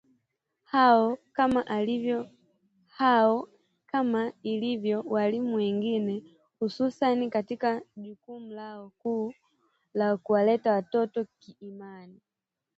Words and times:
hao 2.99 3.47
kama 3.87 4.33
ilivyo 4.43 5.03
walimu 5.07 5.55
wengine 5.55 6.23
hususan 6.59 7.29
katika 7.29 7.81
jukumu 7.97 8.51
lao 8.51 8.89
kuu 8.97 9.33
la 9.93 10.17
kuwalea 10.17 10.59
watoto 10.73 11.25
kiimani 11.39 12.19